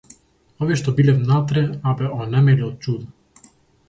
Овие 0.63 0.77
што 0.79 0.93
биле 0.99 1.13
внатре, 1.17 1.63
а 1.91 1.93
бе 1.99 2.09
онемеле 2.21 2.65
од 2.69 2.81
чудо. 2.89 3.51